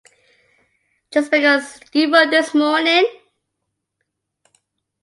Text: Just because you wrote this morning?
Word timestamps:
Just 1.11 1.29
because 1.29 1.79
you 1.93 2.11
wrote 2.11 2.31
this 2.31 2.55
morning? 2.55 3.05